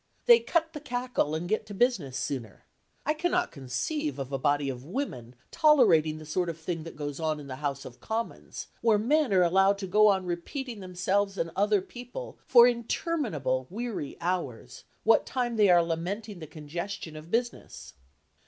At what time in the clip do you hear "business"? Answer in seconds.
1.75-2.17, 17.29-17.93